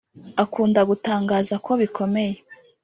Akunda 0.43 0.81
gutangaza 0.89 1.55
ko 1.65 1.71
bikomeye. 1.81 2.35